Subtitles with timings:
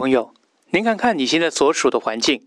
[0.00, 0.32] 朋友，
[0.70, 2.40] 您看看你现在所处的环境，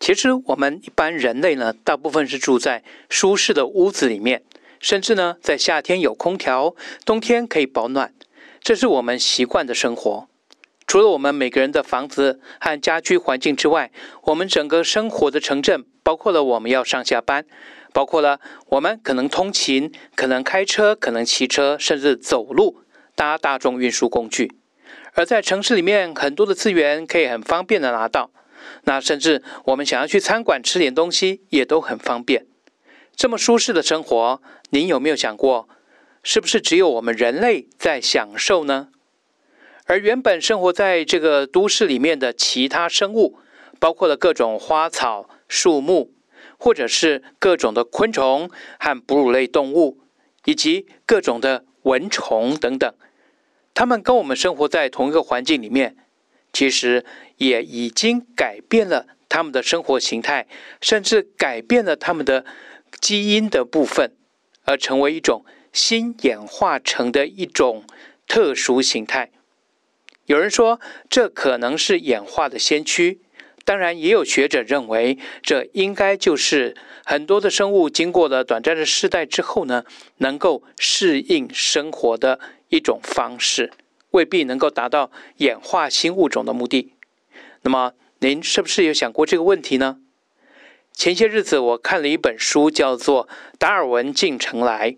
[0.00, 4.42] 其实我们一般人类呢，大部分是住在舒适的屋子里面，
[4.80, 6.74] 甚至呢，在夏天有空调，
[7.04, 8.14] 冬天可以保暖，
[8.62, 10.26] 这是我们习惯的生活。
[10.86, 13.90] 除了我们每个人的房子和家居环境之外，
[14.22, 17.44] 我们整个生活的城镇，包括了我们要上下班，
[17.92, 18.40] 包括了
[18.70, 22.78] 我们可能通勤，可能开车，可能骑车，甚至走路，
[23.14, 24.52] 搭大众运输工具。
[25.14, 28.30] 而在城市里面，很多的资源可以很方便的拿到，
[28.82, 32.46] 那甚至我们想要去餐馆吃点东西，也都很方便。
[33.14, 35.68] 这么舒适的生活，您有没有想过，
[36.24, 38.88] 是不是只有我们人类在享受呢？
[39.86, 43.38] 而原本生活在这个都市里面的其他生物，
[43.78, 46.12] 包括了各种花草树木，
[46.58, 50.00] 或者是各种的昆虫和哺乳类动物，
[50.46, 52.92] 以及各种的蚊虫等等，
[53.74, 55.96] 它们跟我们生活在同一个环境里面，
[56.52, 57.04] 其实
[57.36, 60.46] 也已经改变了它们的生活形态，
[60.80, 62.46] 甚至改变了它们的
[63.00, 64.12] 基因的部分，
[64.64, 67.84] 而成为一种新演化成的一种
[68.28, 69.32] 特殊形态。
[70.26, 70.80] 有人说，
[71.10, 73.20] 这可能是演化的先驱。
[73.64, 79.84] 当然，也有学者认为，这应该就是很多的生物经过了短暂的世代之后呢，
[80.18, 82.38] 能够适应生活的
[82.74, 83.72] 一种方式，
[84.10, 86.92] 未必能够达到演化新物种的目的。
[87.62, 89.98] 那么，您是不是有想过这个问题呢？
[90.92, 94.90] 前些日子我看了一本书，叫做《达尔文进城来》，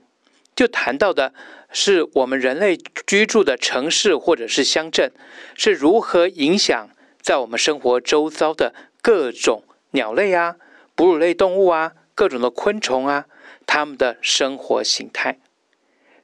[0.54, 1.34] 就谈到的。
[1.72, 5.12] 是我们人类居住的城市或者是乡镇
[5.56, 6.88] 是如何影响
[7.20, 10.56] 在我们生活周遭的各种鸟类啊、
[10.94, 13.26] 哺乳类动物啊、各种的昆虫啊，
[13.66, 15.38] 它们的生活形态。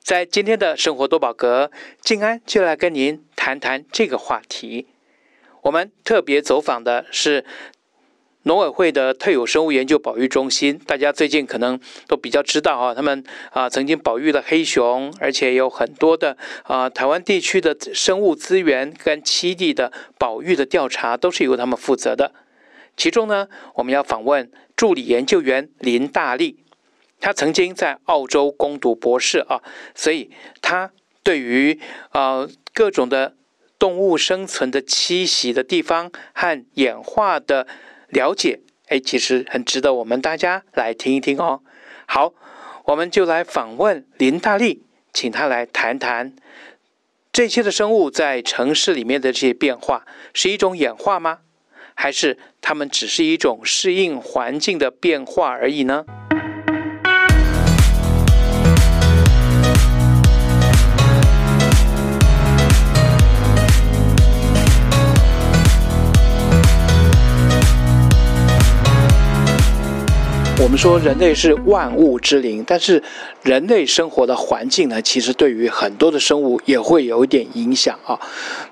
[0.02, 1.70] 在今天的生活多宝格，
[2.00, 4.86] 静安就来跟您谈谈这个话题。
[5.62, 7.44] 我们特别走访的是。
[8.44, 22.32] 农委会的特有生物研究保育中心，大家最近可能都比较知道啊，他们啊曾经保育了黑熊，而且有很多的啊台湾地区的生物资源跟栖地的保育的调查都是由他们负责的。
[22.96, 23.46] 其中呢，
[23.76, 26.64] 我们要访问助理研究员林大力，
[27.22, 29.62] 他曾经在澳洲攻读博士啊，
[29.94, 30.90] 所以他
[31.22, 33.36] 对于啊各种的
[33.78, 37.66] 动物生存的栖息的地方和演化的。
[38.08, 41.62] 了解，哎，其实很值得我们大家来听一听哦。
[42.04, 42.34] 好，
[42.84, 44.82] 我们就来访问林大力，
[45.14, 46.34] 请他来谈谈
[47.32, 51.38] 这些的生物在城市里面的这些变化，是一种演化吗？
[51.94, 56.04] 还是它们只是一种适应环境的变化而已呢？
[70.62, 73.02] 我们说人类是万物之灵，但是
[73.42, 78.16] 人类生活的环境呢，其实对于很多的生物也会有一点影响啊。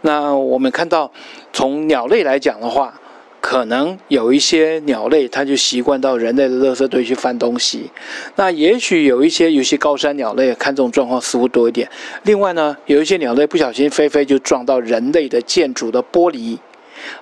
[0.03, 1.11] 那我们看到，
[1.53, 2.95] 从鸟类来讲的话，
[3.41, 7.91] 可能有一些鸟类它就习惯到人类的垃圾堆去翻东西。
[8.37, 11.91] 那也许有一些有些高山鸟类看这种状况似乎多一点。
[12.23, 16.57] 另外呢，有一些鸟类不小心飞飞就撞到人类的建筑的玻璃。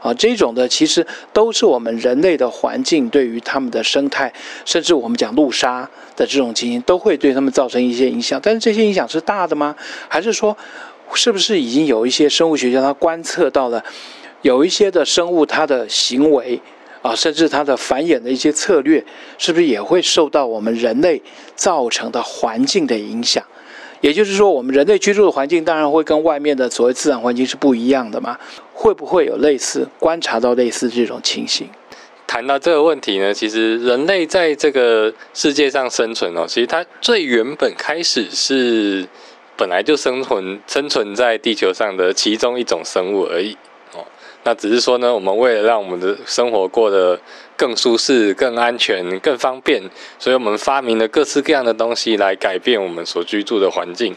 [0.01, 4.33] 啊，这种的其实都是我们人类的环境对于它们的生态，
[4.65, 8.41] 甚至我们讲陆杀的这种情形，都会对它们造成一些影响。
[8.43, 9.75] 但是这些影响是大的吗？
[10.09, 10.57] 还是说，
[11.15, 13.83] 是不是已经有一些生物学家他观测到了，
[14.43, 16.61] 有一些的生物它的行为
[17.03, 19.05] 啊，甚至它的繁衍的一些策略，
[19.39, 21.23] 是不是也会受到我们人类
[21.55, 23.43] 造成的环境的影响？
[24.01, 28.39] 也就是说，我们人类居住的环境当然会跟外面的所谓自然环境是不一样的嘛？
[28.73, 31.69] 会不会有类似观察到类似这种情形？
[32.27, 39.09] 谈到这个问题呢，其实人类在这个世界上生存哦，其实它最原本开始是
[39.57, 43.57] 本来就生存生存在地球上的其中一种生物而已。
[44.45, 47.21] 那只是说呢，我们为了让我们的生活过得
[47.57, 49.83] 更舒适、更安全、更方便，
[50.19, 54.17] 所以我们发明了各式各样的东西来改变我们所居住的环境。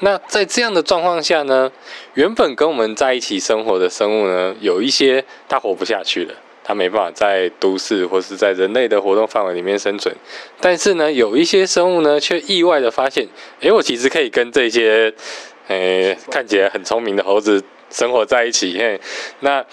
[0.00, 1.70] 那在这样的状况下呢，
[2.14, 10.14] 原本跟我们在一起生活的生物呢，有一些它活不下去了，它没办法在都市或是在人类的活动范围里面生存。
[10.60, 13.26] 但是呢，有一些生物呢，却意外的发现，
[13.60, 15.12] 诶，我其实可以跟这些，
[15.68, 17.64] 诶，看起来很聪明的猴子。
[17.92, 19.00] 生活在一起，嘿，
[19.40, 19.64] 那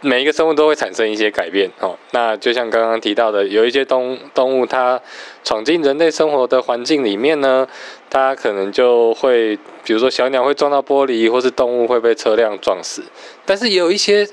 [0.00, 1.96] 每一个生物都会产生一些改变哦。
[2.12, 5.00] 那就像刚刚提到的，有一些动动物它
[5.42, 7.66] 闯进人类生活的环境里面呢，
[8.10, 13.02] 它可能就会，比如说小鸟会撞到玻璃，或是动物会被车辆撞死。
[13.44, 14.28] 但是也有一些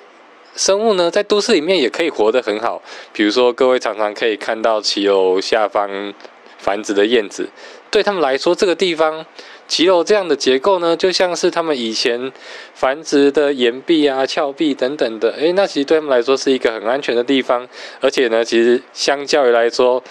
[0.55, 2.81] 生物呢，在都市里面也可以活得很好。
[3.11, 6.13] 比如说，各位常常可以看到骑楼下方
[6.59, 7.49] 繁殖的燕子，
[7.89, 9.25] 对他们来说，这个地方
[9.67, 12.31] 骑楼这样的结构呢，就像是他们以前
[12.73, 15.31] 繁殖的岩壁啊、峭壁等等的。
[15.31, 17.67] 诶，那其实对他们来说是一个很安全的地方，
[17.99, 20.03] 而且呢，其实相较于来说。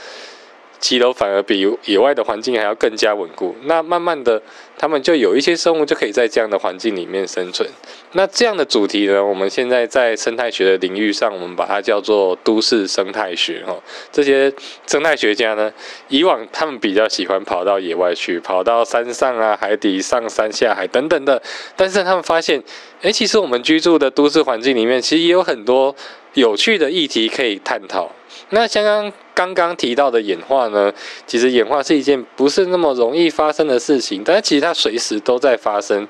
[0.84, 3.56] 骑楼反而比野外的环境还要更加稳固。
[3.62, 4.42] 那慢慢的，
[4.76, 7.66] 他们就有一些生物就可以在这样的环境里面生存。
[8.12, 13.64] 那这样的主题呢，我们现在在生态学的领域上，我们把它叫做都市生态学。
[13.66, 13.74] 哈，
[14.12, 14.52] 这些
[14.86, 15.72] 生态学家呢，
[16.08, 21.40] 以往他们比较喜欢跑到野外去，跑到山上啊、海底、上山下海等等的。
[21.74, 22.62] 但是他们发现，
[23.00, 25.96] 诶，其实我们居住的都市环境里面，其实也有很多
[26.34, 28.12] 有趣的议题可以探讨。
[28.50, 30.92] 那像刚刚刚提到的演化呢，
[31.26, 36.06] 其实演化是一件不是那么容易发生的事情，但是其实它随时都在发生。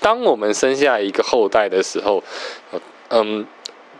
[0.00, 2.22] 当我们生下一个后代的时候，
[3.08, 3.46] 嗯，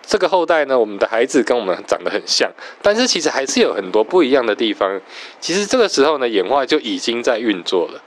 [0.04, 2.50] 这个后代呢，我们的孩子跟我们长得很像，
[2.82, 5.00] 但是其实还是有很多不一样的地方。
[5.40, 8.02] 其实这个时候呢，演化就已经在运作了。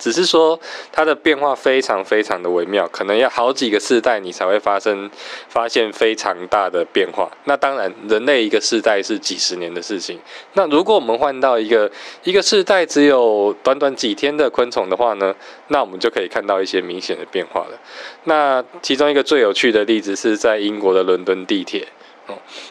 [0.00, 0.58] 只是说
[0.90, 5.08] 它的变化非常非常的微妙，可能要好几个世代你才会发生
[5.48, 7.30] 发现非常大的变化。
[7.44, 10.18] 那当然，人类一个世代是几十年的事情。
[10.54, 11.88] 那如果我们换到一个
[12.24, 15.34] 一个世代只有短短几天的昆虫的话呢，
[15.68, 17.78] 那我们就可以看到一些明显的变化了。
[18.24, 21.86] 那其中一个最有趣的例子是在英国的伦敦地铁。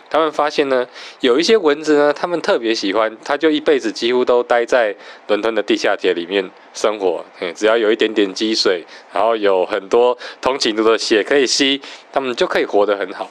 [0.09, 0.87] 他们发现呢，
[1.19, 4.95] 有一些蚊子呢，他们特别喜欢，它就一辈子几乎都待在
[5.27, 7.23] 伦敦的地下铁里面生活。
[7.39, 13.29] 嗯，只要有一点点积水，然后有很多通勤路的血可以吸，他们就可以活得很好。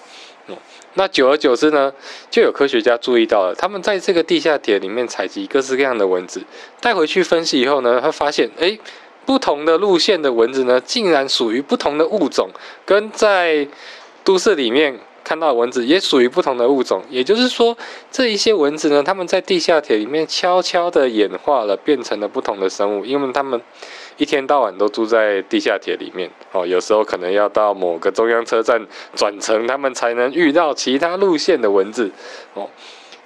[0.94, 1.92] 那久而久之呢，
[2.28, 6.42] 就有科学家注意到了，他们在这个地下铁里面采集各式各样的蚊子，
[6.80, 8.80] 带回去分析以后呢，他发现，诶，
[9.24, 12.48] 不同的路线的蚊子呢，竟然属于不同的物种，
[12.84, 13.68] 跟在
[14.24, 14.98] 都市里面。
[15.28, 17.76] 看到蚊子也属于不同的物种，也就是说，
[18.10, 23.60] 这一些蚊子呢，它们在地下铁里面悄悄的演化了，变成了不同的生物，因为它们
[24.16, 28.80] 一天到晚都住在地下铁里面哦，有时候可能要到某个中央车站
[29.14, 32.10] 转乘，它们才能遇到其他路线的蚊子
[32.54, 32.70] 哦，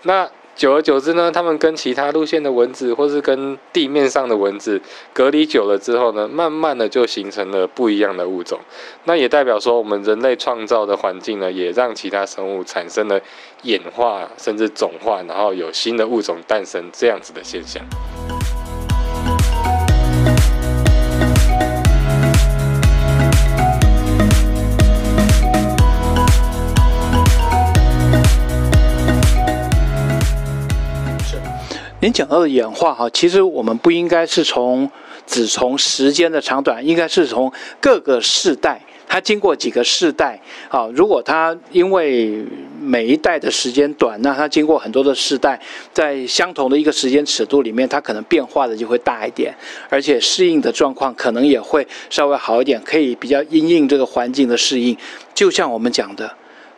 [0.02, 0.28] 那。
[0.54, 4.80] 久而久之呢，它们跟其他路线的蚊子，或是跟地面上的蚊子
[5.12, 8.60] 隔离久了之后呢，慢慢的就形成了不一样的物种。
[9.04, 13.20] 那也代表说，我们人类创造的环境呢，也让其他生物产生了
[13.62, 17.82] 演化，甚至种化，然后有新的物种诞生这样子的现象。
[32.02, 34.90] 您讲到的演化哈，其实我们不应该是从
[35.24, 40.88] 只从时间的长短，应该是从各个世代，它经过几个世代啊。
[40.92, 42.44] 如果它因为
[42.80, 45.60] 每一代的时间短，那它经过很多的世代，
[45.92, 49.54] 在相同的一个时间尺度里面，它可能变化的就会大一点，
[49.88, 54.96] 而且适应的状况可能也会稍微好一点，可以比较因应这个环境的适应。
[55.32, 56.34] 就像我们讲的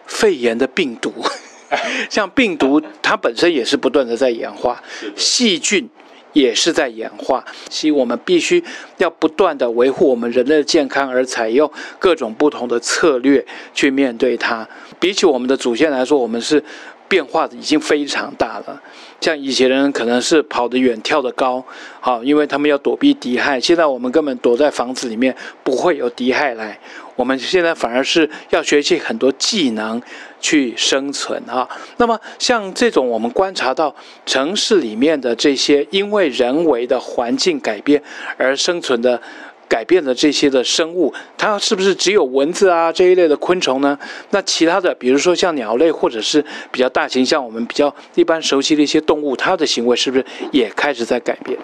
[0.07, 1.11] 肺炎的病毒。
[2.11, 4.83] 像病毒，它本身也是不断的在演化，
[5.17, 5.89] 细菌
[6.33, 8.63] 也是在演化，所以我们必须
[8.99, 14.69] 要不断的维护我们人类的健康，而采用各种不同的策略去面对它。
[14.99, 16.63] 比起我们的祖先来说，我们是
[17.09, 18.83] 变化的已经非常大了。
[19.25, 21.65] 像以前人可能是跑得远、跳得高，
[21.99, 23.59] 好，因为他们要躲避敌害。
[23.59, 26.79] 现在我们根本躲在房子里面，不会有敌害来。
[27.17, 30.03] 我们现在反而是要学习很多技能
[30.43, 31.67] 去生存啊。
[31.97, 38.03] 那么像这种我们观察到城市里面的这些因为人为的环境改变
[38.37, 39.19] 而生存的
[39.69, 43.99] 改变的这些的生物，它是不是只有蚊子啊这一类的昆虫呢？
[44.31, 51.59] 那其他的，比如说像鸟类或者是比较大型，像我们比较一般熟悉的一些动物，它的行为是不是也开始在改变？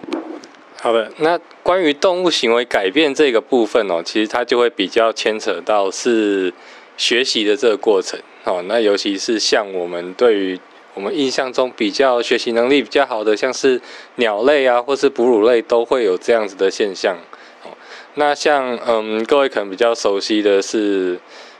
[0.83, 6.52] 好的，那关于动物行为改变这个部分哦，其实它就会比较牵扯到是
[6.97, 8.64] 学习的这个过程哦。
[8.66, 10.59] 那尤其是像我们对于
[10.95, 13.80] 我们印象中比较学习能力比较好的，像是
[14.16, 17.14] 鸟类啊，或是哺乳类，都会有这样子的现象。
[18.14, 21.19] 那像嗯，各位可能比较熟悉的是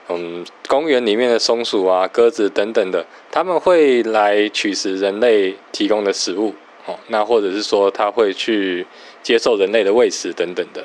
[0.09, 6.54] 嗯，公园里面的松鼠啊、鸽子等等的，他们会来取食人类提供的食物
[6.87, 6.99] 哦。
[7.09, 8.87] 那或者是说，他会去。
[9.23, 10.83] 接受人类的喂食等等的，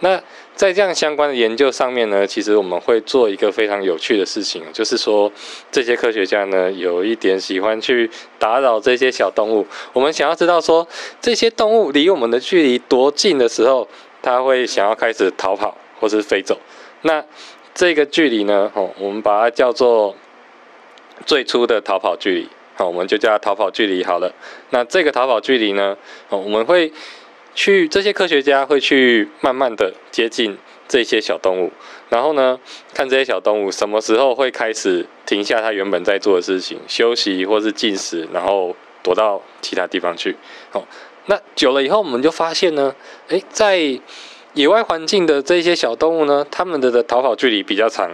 [0.00, 0.18] 那
[0.56, 5.30] 在这样相关的研究上面呢，其实我们会做一个非常有趣的事情，就是说
[5.70, 9.66] 这些科学家呢有一点喜欢去打扰这些小动物。
[9.92, 10.88] 我们想要知道说
[11.20, 13.86] 这些动物离我们的距离多近的时候，
[14.24, 16.58] 它会想要开始逃跑或是飞走。
[17.02, 17.22] 那
[17.74, 20.16] 这个距离呢，哦，我们把它叫做
[21.26, 24.32] 最初的逃跑距离，好，我们就叫它逃跑距离好了。
[24.70, 25.94] 那这个逃跑距离呢，
[26.30, 26.90] 哦，我们会
[27.54, 30.56] 去这些科学家会去慢慢的接近
[30.88, 31.70] 这些小动物，
[32.08, 32.58] 然后呢，
[32.94, 40.34] 看这些小动物什么时候会开始停下它原本在做的事情，休息或是进食，然后躲到其他地方去。
[40.70, 40.86] 好，
[41.26, 42.94] 那久了以后，我们就发现呢，
[43.28, 44.00] 诶，在
[44.52, 48.10] 野外环境的这些小动物呢，它们的的逃跑距离比较长。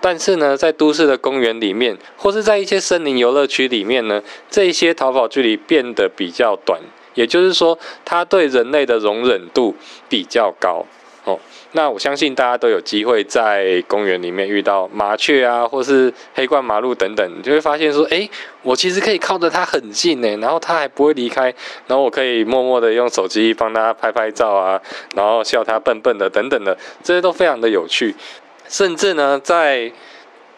[0.00, 6.80] 但是呢，在都市的公园里面，或是在一些森林游乐区里面呢，这些逃跑距离变得比较短，
[7.14, 9.74] 也就是说，它对人类的容忍度
[10.08, 10.84] 比较高。
[11.26, 11.36] 哦，
[11.72, 18.30] 那我相信大家都有机会在公园里面遇到麻雀啊，或是黑冠麻鹭等等，你就会发现说，诶，
[18.62, 21.52] 我其实可以靠着它很近呢，然后它还不会离开，
[21.88, 24.80] 然后我可以默默的用手机帮它拍拍照啊，
[25.16, 28.14] 然后笑它笨笨的等等的，这些都非常的有趣。
[28.68, 29.90] 甚至呢，在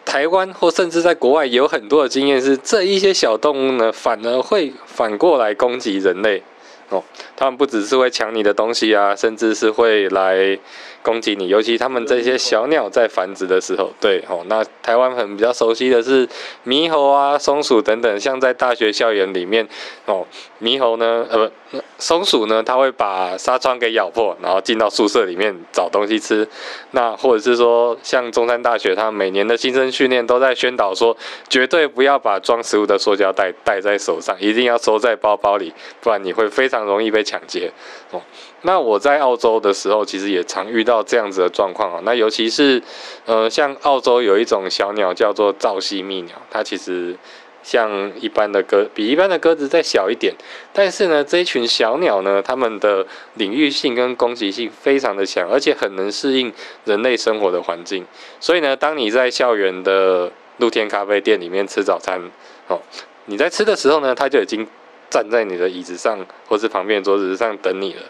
[0.05, 6.43] 台湾或甚至在国外，有很多的经验是，这一些小动物呢，反而会反过来攻击人类。
[6.89, 7.03] 哦，
[7.35, 10.57] 他们不只是会抢你的东西啊，甚至是会来
[11.03, 11.47] 攻击你。
[11.47, 16.27] 尤其他们这些小鸟在繁殖的时候，对哦，那台湾很比较熟悉的是
[16.65, 19.67] 猕猴啊、松鼠等等，像在大学校园里面
[20.05, 20.25] 哦，
[20.61, 26.47] 猕猴呢，呃不，松鼠呢，它会把纱窗给咬破，然后进到宿舍里面找东西吃。
[26.91, 31.15] 那或者是说，像中山大学，它每年的新生训练都在宣导说，
[31.47, 36.79] 绝对不要把装食物的塑胶袋带在手上，一定要收在包包里，不然你会非常。
[36.89, 37.71] 容易被抢劫
[38.09, 38.19] 哦。
[38.63, 42.01] 那我在澳洲的时候，其实也常遇到这样子的状况啊。
[42.03, 42.81] 那尤其是
[43.25, 47.15] 呃，像澳洲有一种小鸟叫做噪吸蜜鸟，它其实
[47.63, 50.33] 像一般的鸽，比一般的鸽子再小一点。
[50.73, 56.51] 但是呢，这一群小鸟呢，它们的领域性跟攻击性非常的强，而且很能适应
[56.83, 58.05] 人类生活的环境。
[58.41, 62.21] 所以呢，当你在校园的露天咖啡店里面吃早餐
[62.67, 62.81] 哦，
[63.27, 64.67] 你在吃的时候呢，它就已经。
[65.09, 68.01] 站在你的椅子上，或是旁边桌子上等你了。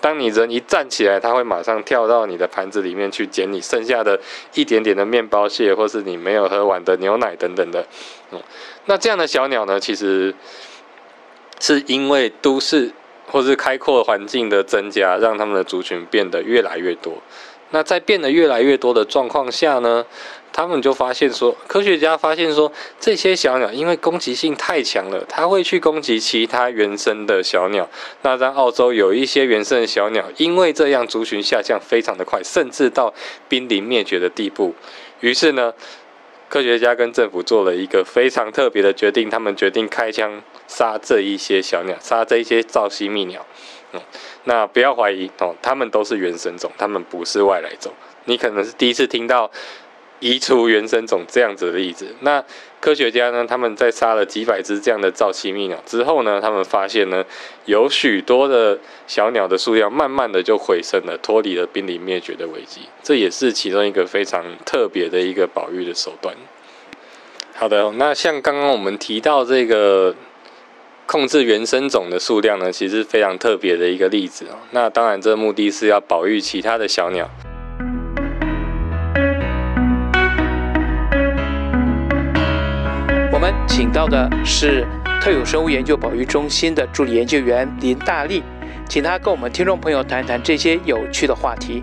[0.00, 4.20] 当你人一站起来，它会马上跳到你的盘子里面去捡你剩下的
[4.54, 7.84] 一点点的面包屑，或是你没有喝完的牛奶等等的。
[8.30, 8.40] 嗯，
[8.86, 10.32] 那这样的小鸟呢，其实
[11.58, 12.92] 是因为都市
[13.26, 17.20] 或是开阔环境的增加，让它们的族群变得越来越多。
[17.70, 20.04] 那在变得越来越多的状况下呢，
[20.52, 27.88] 他们就发现说，科学家发现说，这些小鸟因为攻击性太强了，它会去攻击其他原生的小鸟。
[28.22, 33.12] 那在澳洲有一些原生的小鸟，因为这样族群下降非常的快，甚至到
[33.48, 34.74] 濒临灭绝的地步。
[35.20, 35.74] 于是呢，
[36.48, 43.44] 科学家跟政府做了一个非常特别的决定，他们决定开枪杀这一些小鸟，杀这一些噪吸蜜鸟。
[43.92, 44.00] 嗯，
[44.44, 47.90] 那不要怀疑哦，它们都是原生种，它们不是外来种。
[48.26, 49.50] 你可能是第一次听到
[50.20, 52.14] 移除原生种这样子的例子。
[52.20, 52.44] 那
[52.80, 57.24] 科学家呢，他们在杀了几百只这样的噪吸蜜鸟之后呢，他们发现呢，
[57.64, 62.82] 有许多的小鸟的数量慢慢的就回升了，脱离了濒临灭绝的危机。
[63.02, 66.36] 这也是其中一个非常特别的一个保育的手段。
[67.54, 70.14] 好的，那像刚刚我们提到这个。
[71.10, 74.58] 控制原生种的数量呢，其实非常特别的一个例子哦。
[74.72, 77.26] 那当然，这目的是要保育其他的小鸟。
[83.32, 84.86] 我们请到的是
[85.18, 88.42] 特有生物研究保育中心的助理研究员林大力，
[88.86, 91.82] 请他跟我们听众朋友谈谈这些有趣的话题。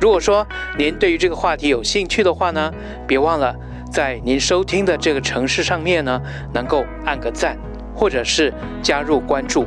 [0.00, 0.44] 如果说
[0.76, 2.74] 您对于这个话题有兴趣的话呢，
[3.06, 3.54] 别忘了
[3.92, 6.20] 在您收听的这个城市上面呢，
[6.52, 7.56] 能够按个赞。
[7.96, 9.66] 或者是加入关注，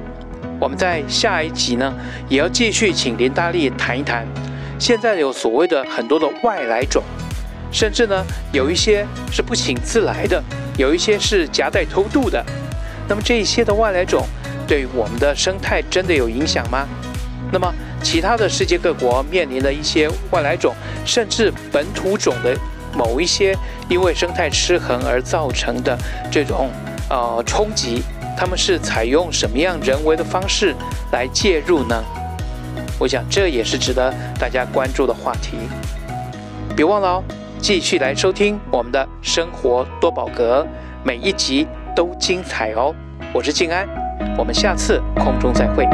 [0.59, 1.91] 我们在下一集呢，
[2.29, 4.25] 也要继续请林大力谈一谈。
[4.77, 7.03] 现在有所谓的很多的外来种，
[7.71, 10.41] 甚至呢有一些是不请自来的，
[10.77, 12.45] 有一些是夹带偷渡的。
[13.07, 14.24] 那么这一些的外来种
[14.67, 16.88] 对我们的生态真的有影响吗？
[17.51, 22.55] 那么其他的世界各国面临的一些外来种，甚至本土种的
[22.95, 23.57] 某一些
[23.89, 25.98] 因为生态失衡而造成的
[26.31, 26.69] 这种
[27.09, 28.03] 呃冲击。
[28.39, 30.74] 他们是采用什么样人为的方式
[31.12, 32.01] 来介入呢？
[32.98, 35.58] 我想这也是值得大家关注的话题。
[36.74, 37.24] 别忘了哦，
[37.60, 40.65] 继续来收听我们的生活多宝格，
[41.03, 42.96] 每一集都精彩哦。
[43.34, 43.86] 我是静安，
[44.38, 45.86] 我们下次空中再会。